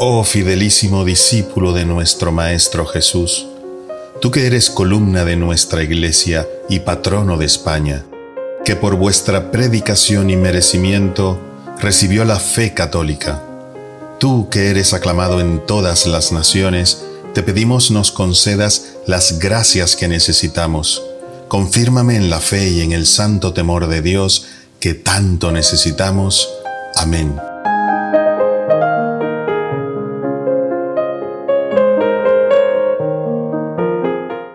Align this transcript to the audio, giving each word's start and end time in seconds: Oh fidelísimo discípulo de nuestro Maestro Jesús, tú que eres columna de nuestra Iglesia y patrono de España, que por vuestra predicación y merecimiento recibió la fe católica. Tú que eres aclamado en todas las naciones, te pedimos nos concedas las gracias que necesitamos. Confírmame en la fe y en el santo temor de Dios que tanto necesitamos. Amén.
Oh 0.00 0.22
fidelísimo 0.22 1.04
discípulo 1.04 1.72
de 1.72 1.84
nuestro 1.84 2.30
Maestro 2.30 2.86
Jesús, 2.86 3.48
tú 4.20 4.30
que 4.30 4.46
eres 4.46 4.70
columna 4.70 5.24
de 5.24 5.34
nuestra 5.34 5.82
Iglesia 5.82 6.46
y 6.68 6.78
patrono 6.78 7.36
de 7.36 7.46
España, 7.46 8.06
que 8.64 8.76
por 8.76 8.94
vuestra 8.94 9.50
predicación 9.50 10.30
y 10.30 10.36
merecimiento 10.36 11.40
recibió 11.80 12.24
la 12.24 12.38
fe 12.38 12.74
católica. 12.74 13.42
Tú 14.20 14.48
que 14.48 14.70
eres 14.70 14.94
aclamado 14.94 15.40
en 15.40 15.66
todas 15.66 16.06
las 16.06 16.30
naciones, 16.30 17.02
te 17.34 17.42
pedimos 17.42 17.90
nos 17.90 18.12
concedas 18.12 18.98
las 19.04 19.40
gracias 19.40 19.96
que 19.96 20.06
necesitamos. 20.06 21.02
Confírmame 21.48 22.14
en 22.14 22.30
la 22.30 22.38
fe 22.38 22.68
y 22.68 22.82
en 22.82 22.92
el 22.92 23.04
santo 23.04 23.52
temor 23.52 23.88
de 23.88 24.00
Dios 24.00 24.46
que 24.78 24.94
tanto 24.94 25.50
necesitamos. 25.50 26.48
Amén. 26.94 27.34